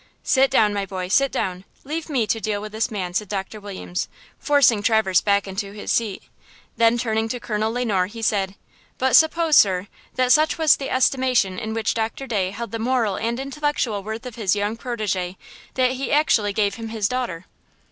"Sit 0.23 0.49
down, 0.49 0.73
my 0.73 0.83
boy, 0.83 1.09
sit 1.09 1.31
down; 1.31 1.63
leave 1.83 2.09
me 2.09 2.25
to 2.25 2.39
deal 2.39 2.59
with 2.59 2.71
this 2.71 2.89
man," 2.89 3.13
said 3.13 3.29
Doctor 3.29 3.59
Williams, 3.59 4.07
forcing 4.39 4.81
Traverse 4.81 5.21
back 5.21 5.47
into 5.47 5.73
his 5.73 5.91
seat. 5.91 6.23
Then, 6.75 6.97
turning 6.97 7.29
to 7.29 7.39
Colonel 7.39 7.71
Le 7.71 7.85
Noir, 7.85 8.07
he 8.07 8.23
said: 8.23 8.55
"But 8.97 9.15
suppose, 9.15 9.57
sir, 9.57 9.85
that 10.15 10.31
such 10.31 10.57
was 10.57 10.75
the 10.77 10.89
estimation 10.89 11.59
in 11.59 11.75
which 11.75 11.93
Doctor 11.93 12.25
Day 12.25 12.49
held 12.49 12.71
the 12.71 12.79
moral 12.79 13.15
and 13.15 13.39
intellectual 13.39 14.01
worth 14.01 14.25
of 14.25 14.37
his 14.37 14.55
young 14.55 14.75
protégé 14.75 15.35
that 15.75 15.91
he 15.91 16.11
actually 16.11 16.51
gave 16.51 16.73
him 16.81 16.87
his 16.87 17.07
daughter?" 17.07 17.45